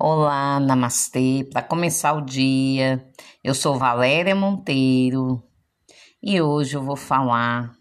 Olá, 0.00 0.60
namastê. 0.60 1.42
Para 1.52 1.60
começar 1.60 2.12
o 2.12 2.24
dia, 2.24 3.04
eu 3.42 3.52
sou 3.52 3.76
Valéria 3.76 4.32
Monteiro 4.32 5.42
e 6.22 6.40
hoje 6.40 6.76
eu 6.76 6.84
vou 6.84 6.94
falar 6.94 7.76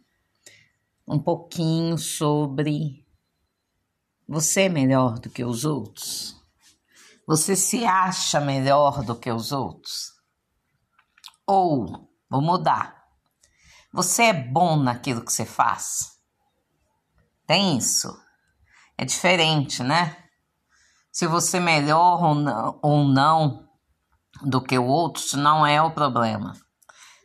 um 1.07 1.19
pouquinho 1.19 1.95
sobre 1.95 3.05
você 4.27 4.61
é 4.61 4.69
melhor 4.69 5.19
do 5.19 5.29
que 5.29 5.45
os 5.45 5.63
outros? 5.63 6.35
Você 7.27 7.55
se 7.55 7.85
acha 7.85 8.41
melhor 8.41 9.03
do 9.03 9.15
que 9.15 9.31
os 9.31 9.51
outros? 9.51 10.13
Ou, 11.45 12.09
vou 12.27 12.41
mudar, 12.41 12.99
você 13.93 14.23
é 14.23 14.33
bom 14.33 14.75
naquilo 14.75 15.23
que 15.23 15.31
você 15.31 15.45
faz? 15.45 16.19
Tem 17.45 17.77
isso? 17.77 18.11
É 18.97 19.05
diferente, 19.05 19.83
né? 19.83 20.26
Se 21.17 21.25
você 21.25 21.59
melhor 21.59 22.23
ou 22.23 22.35
não, 22.35 22.79
ou 22.79 23.03
não 23.03 23.67
do 24.43 24.61
que 24.61 24.77
o 24.77 24.85
outro, 24.85 25.35
não 25.35 25.65
é 25.65 25.81
o 25.81 25.89
problema. 25.89 26.53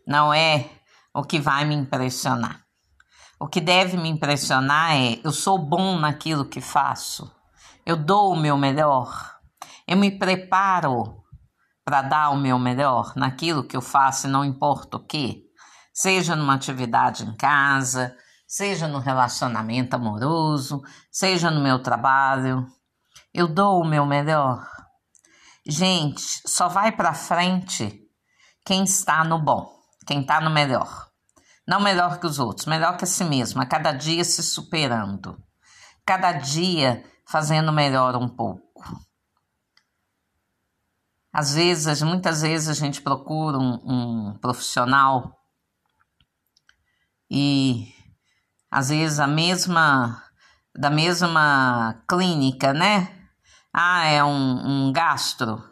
Não 0.07 0.33
é 0.33 0.71
o 1.15 1.23
que 1.23 1.39
vai 1.39 1.67
me 1.67 1.75
impressionar. 1.75 2.63
O 3.39 3.47
que 3.47 3.61
deve 3.61 3.99
me 3.99 4.09
impressionar 4.09 4.97
é 4.97 5.21
eu 5.23 5.31
sou 5.31 5.59
bom 5.59 5.99
naquilo 5.99 6.47
que 6.47 6.59
faço. 6.59 7.31
Eu 7.85 7.95
dou 7.95 8.33
o 8.33 8.41
meu 8.41 8.57
melhor. 8.57 9.37
Eu 9.87 9.99
me 9.99 10.11
preparo 10.11 11.23
para 11.85 12.01
dar 12.01 12.31
o 12.31 12.39
meu 12.39 12.59
melhor 12.59 13.13
naquilo 13.15 13.63
que 13.63 13.77
eu 13.77 13.83
faço, 13.83 14.27
não 14.27 14.43
importa 14.43 14.97
o 14.97 15.05
que. 15.05 15.43
Seja 15.93 16.35
numa 16.35 16.55
atividade 16.55 17.27
em 17.27 17.37
casa, 17.37 18.17
seja 18.49 18.89
no 18.89 19.01
relacionamento 19.01 19.95
amoroso, 19.95 20.81
seja 21.11 21.51
no 21.51 21.61
meu 21.61 21.83
trabalho. 21.83 22.67
Eu 23.35 23.49
dou 23.49 23.81
o 23.81 23.87
meu 23.87 24.05
melhor. 24.05 24.69
Gente, 25.67 26.23
só 26.47 26.69
vai 26.69 26.93
para 26.93 27.15
frente 27.15 28.01
quem 28.65 28.85
está 28.85 29.25
no 29.25 29.39
bom, 29.39 29.73
quem 30.07 30.21
está 30.21 30.41
no 30.41 30.51
melhor. 30.51 31.09
Não 31.67 31.81
melhor 31.81 32.19
que 32.19 32.27
os 32.27 32.39
outros, 32.39 32.67
melhor 32.67 32.97
que 32.97 33.05
a 33.05 33.07
si 33.07 33.25
mesmo, 33.25 33.63
a 33.63 33.67
cada 33.67 33.93
dia 33.93 34.25
se 34.25 34.43
superando. 34.43 35.43
Cada 36.05 36.33
dia 36.33 37.05
fazendo 37.27 37.73
melhor 37.73 38.17
um 38.17 38.29
pouco. 38.29 38.83
Às 41.33 41.55
vezes, 41.55 42.03
muitas 42.03 42.43
vezes 42.43 42.69
a 42.69 42.75
gente 42.75 43.01
procura 43.01 43.57
um, 43.57 44.33
um 44.33 44.39
profissional 44.39 45.39
e 47.31 47.95
às 48.71 48.91
vezes 48.91 49.19
a 49.19 49.27
mesma 49.27 50.23
da 50.75 50.91
mesma 50.91 52.03
clínica, 52.09 52.75
né? 52.75 53.22
Ah, 53.73 54.05
é 54.07 54.23
um, 54.23 54.89
um 54.89 54.93
gastro. 54.93 55.63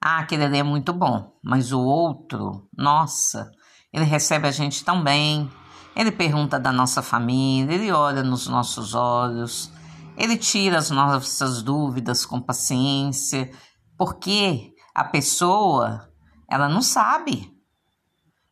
Ah, 0.00 0.18
aquele 0.18 0.44
ali 0.44 0.58
é 0.58 0.62
muito 0.62 0.92
bom. 0.92 1.38
Mas 1.42 1.72
o 1.72 1.80
outro, 1.80 2.68
nossa, 2.76 3.50
ele 3.92 4.04
recebe 4.04 4.48
a 4.48 4.50
gente 4.50 4.84
tão 4.84 5.02
bem. 5.02 5.50
Ele 5.94 6.12
pergunta 6.12 6.58
da 6.58 6.72
nossa 6.72 7.02
família, 7.02 7.74
ele 7.74 7.90
olha 7.90 8.22
nos 8.22 8.46
nossos 8.46 8.94
olhos, 8.94 9.72
ele 10.16 10.36
tira 10.36 10.76
as 10.76 10.90
nossas 10.90 11.62
dúvidas 11.62 12.26
com 12.26 12.40
paciência, 12.40 13.50
porque 13.96 14.74
a 14.94 15.04
pessoa, 15.04 16.06
ela 16.50 16.68
não 16.68 16.82
sabe. 16.82 17.50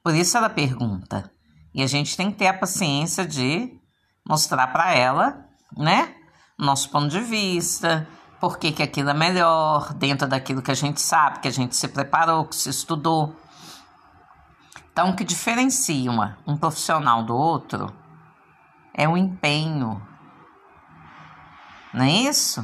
Por 0.02 0.14
isso 0.14 0.36
ela 0.36 0.48
pergunta. 0.48 1.30
E 1.74 1.82
a 1.82 1.86
gente 1.86 2.16
tem 2.16 2.30
que 2.30 2.38
ter 2.38 2.46
a 2.46 2.58
paciência 2.58 3.26
de 3.26 3.78
mostrar 4.26 4.68
para 4.68 4.94
ela, 4.94 5.44
né? 5.76 6.14
Nosso 6.58 6.88
ponto 6.90 7.08
de 7.08 7.20
vista, 7.20 8.08
por 8.44 8.58
que, 8.58 8.72
que 8.72 8.82
aquilo 8.82 9.08
é 9.08 9.14
melhor, 9.14 9.94
dentro 9.94 10.28
daquilo 10.28 10.60
que 10.60 10.70
a 10.70 10.74
gente 10.74 11.00
sabe, 11.00 11.38
que 11.38 11.48
a 11.48 11.50
gente 11.50 11.74
se 11.74 11.88
preparou, 11.88 12.44
que 12.44 12.54
se 12.54 12.68
estudou. 12.68 13.34
Então, 14.92 15.08
o 15.08 15.16
que 15.16 15.24
diferencia 15.24 16.10
uma, 16.10 16.36
um 16.46 16.54
profissional 16.54 17.22
do 17.22 17.34
outro 17.34 17.90
é 18.92 19.08
o 19.08 19.16
empenho. 19.16 20.06
Não 21.94 22.04
é 22.04 22.10
isso? 22.10 22.60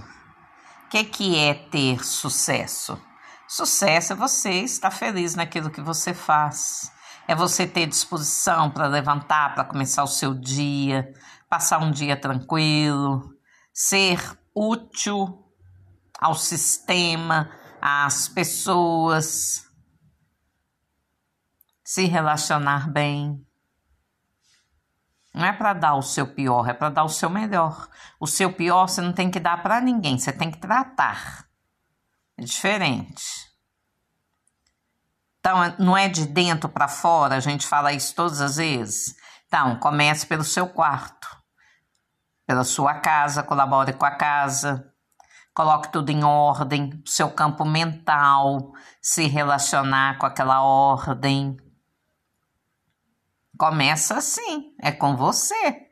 O 0.84 0.90
que, 0.90 1.02
que 1.02 1.38
é 1.38 1.54
ter 1.54 2.04
sucesso? 2.04 3.00
Sucesso 3.48 4.12
é 4.12 4.16
você 4.16 4.50
estar 4.50 4.90
feliz 4.90 5.34
naquilo 5.34 5.70
que 5.70 5.80
você 5.80 6.12
faz. 6.12 6.92
É 7.26 7.34
você 7.34 7.66
ter 7.66 7.86
disposição 7.86 8.70
para 8.70 8.86
levantar, 8.86 9.54
para 9.54 9.64
começar 9.64 10.04
o 10.04 10.06
seu 10.06 10.34
dia, 10.34 11.10
passar 11.48 11.78
um 11.78 11.90
dia 11.90 12.20
tranquilo, 12.20 13.30
ser 13.72 14.38
útil 14.54 15.46
ao 16.20 16.34
sistema, 16.34 17.50
às 17.80 18.28
pessoas, 18.28 19.64
se 21.82 22.04
relacionar 22.04 22.90
bem. 22.92 23.44
Não 25.32 25.46
é 25.46 25.52
para 25.52 25.72
dar 25.72 25.94
o 25.94 26.02
seu 26.02 26.26
pior, 26.26 26.68
é 26.68 26.74
para 26.74 26.90
dar 26.90 27.04
o 27.04 27.08
seu 27.08 27.30
melhor. 27.30 27.88
O 28.18 28.26
seu 28.26 28.52
pior 28.52 28.88
você 28.88 29.00
não 29.00 29.12
tem 29.12 29.30
que 29.30 29.40
dar 29.40 29.62
para 29.62 29.80
ninguém, 29.80 30.18
você 30.18 30.32
tem 30.32 30.50
que 30.50 30.58
tratar. 30.58 31.46
É 32.36 32.42
diferente. 32.42 33.48
Então, 35.38 35.74
não 35.78 35.96
é 35.96 36.06
de 36.06 36.26
dentro 36.26 36.68
para 36.68 36.86
fora, 36.86 37.36
a 37.36 37.40
gente 37.40 37.66
fala 37.66 37.92
isso 37.92 38.14
todas 38.14 38.40
as 38.42 38.56
vezes. 38.56 39.14
Então, 39.46 39.78
comece 39.78 40.26
pelo 40.26 40.44
seu 40.44 40.68
quarto, 40.68 41.28
pela 42.46 42.62
sua 42.62 43.00
casa, 43.00 43.42
colabore 43.42 43.94
com 43.94 44.04
a 44.04 44.10
casa, 44.10 44.89
coloque 45.60 45.92
tudo 45.92 46.08
em 46.08 46.24
ordem, 46.24 47.02
seu 47.04 47.30
campo 47.30 47.66
mental, 47.66 48.72
se 48.98 49.26
relacionar 49.26 50.16
com 50.16 50.24
aquela 50.24 50.62
ordem. 50.62 51.54
Começa 53.58 54.16
assim, 54.16 54.74
é 54.80 54.90
com 54.90 55.14
você. 55.14 55.86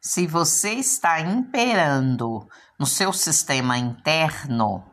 Se 0.00 0.26
você 0.26 0.72
está 0.72 1.20
imperando 1.20 2.48
no 2.80 2.86
seu 2.86 3.12
sistema 3.12 3.76
interno, 3.76 4.90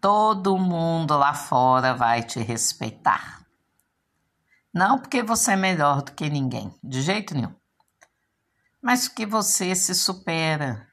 todo 0.00 0.58
mundo 0.58 1.16
lá 1.16 1.32
fora 1.32 1.94
vai 1.94 2.24
te 2.24 2.40
respeitar. 2.40 3.46
Não 4.74 4.98
porque 4.98 5.22
você 5.22 5.52
é 5.52 5.56
melhor 5.56 6.02
do 6.02 6.10
que 6.10 6.28
ninguém, 6.28 6.74
de 6.82 7.02
jeito 7.02 7.34
nenhum, 7.36 7.54
mas 8.82 9.06
porque 9.06 9.24
você 9.24 9.76
se 9.76 9.94
supera 9.94 10.87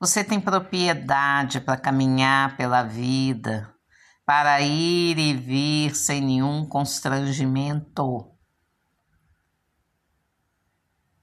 você 0.00 0.24
tem 0.24 0.40
propriedade 0.40 1.60
para 1.60 1.76
caminhar 1.76 2.56
pela 2.56 2.82
vida, 2.82 3.70
para 4.24 4.62
ir 4.62 5.18
e 5.18 5.34
vir 5.34 5.94
sem 5.94 6.22
nenhum 6.22 6.64
constrangimento. 6.66 8.26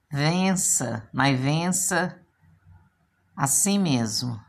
Vença, 0.08 1.10
mas 1.12 1.38
vença 1.38 2.24
a 3.36 3.48
si 3.48 3.78
mesmo. 3.78 4.40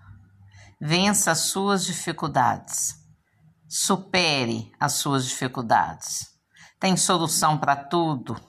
Vença 0.79 1.31
as 1.31 1.39
suas 1.39 1.83
dificuldades. 1.83 2.95
Supere 3.67 4.71
as 4.79 4.93
suas 4.93 5.25
dificuldades. 5.25 6.27
Tem 6.79 6.95
solução 6.95 7.57
para 7.57 7.75
tudo. 7.75 8.39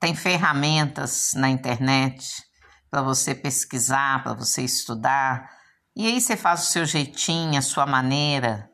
Tem 0.00 0.14
ferramentas 0.14 1.30
na 1.34 1.48
internet 1.48 2.51
para 2.92 3.00
você 3.00 3.34
pesquisar, 3.34 4.22
para 4.22 4.34
você 4.34 4.60
estudar. 4.60 5.48
E 5.96 6.06
aí 6.06 6.20
você 6.20 6.36
faz 6.36 6.64
o 6.64 6.66
seu 6.66 6.84
jeitinho, 6.84 7.58
a 7.58 7.62
sua 7.62 7.86
maneira. 7.86 8.70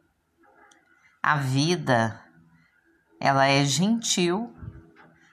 A 1.22 1.36
vida, 1.36 2.20
ela 3.20 3.46
é 3.46 3.64
gentil 3.64 4.52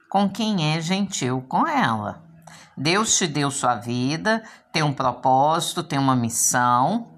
com 0.07 0.29
quem 0.29 0.75
é 0.75 0.79
gentil 0.79 1.41
com 1.49 1.67
ela. 1.67 2.23
Deus 2.77 3.17
te 3.17 3.25
deu 3.25 3.49
sua 3.49 3.73
vida, 3.73 4.43
tem 4.71 4.83
um 4.83 4.93
propósito, 4.93 5.81
tem 5.81 5.97
uma 5.97 6.15
missão. 6.15 7.11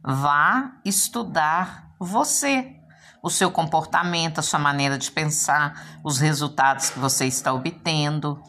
Vá 0.00 0.76
estudar 0.84 1.90
você, 1.98 2.76
o 3.20 3.30
seu 3.30 3.50
comportamento, 3.50 4.38
a 4.38 4.42
sua 4.42 4.60
maneira 4.60 4.96
de 4.96 5.10
pensar, 5.10 5.98
os 6.04 6.20
resultados 6.20 6.90
que 6.90 7.00
você 7.00 7.26
está 7.26 7.52
obtendo. 7.52 8.40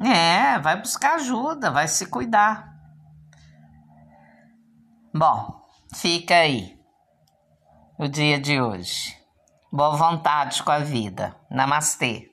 É, 0.00 0.58
vai 0.60 0.80
buscar 0.80 1.16
ajuda, 1.16 1.70
vai 1.70 1.88
se 1.88 2.06
cuidar. 2.06 2.72
Bom, 5.14 5.60
fica 5.94 6.34
aí 6.34 6.78
o 7.98 8.06
dia 8.06 8.38
de 8.38 8.60
hoje. 8.60 9.16
Boa 9.72 9.96
vontade 9.96 10.62
com 10.62 10.70
a 10.70 10.78
vida. 10.78 11.34
Namastê. 11.50 12.30